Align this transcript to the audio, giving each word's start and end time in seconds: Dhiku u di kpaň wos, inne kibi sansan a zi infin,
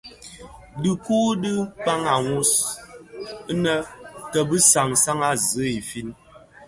Dhiku 0.81 1.13
u 1.29 1.31
di 1.41 1.51
kpaň 1.81 2.05
wos, 2.29 2.51
inne 3.51 3.75
kibi 4.31 4.57
sansan 4.71 5.19
a 5.29 5.31
zi 5.47 5.65
infin, 5.77 6.09